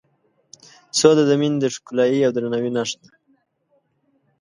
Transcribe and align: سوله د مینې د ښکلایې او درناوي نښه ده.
سوله 0.99 1.23
د 1.29 1.31
مینې 1.39 1.57
د 1.61 1.65
ښکلایې 1.75 2.19
او 2.27 2.31
درناوي 2.35 2.71
نښه 2.77 2.97
ده. 3.03 3.11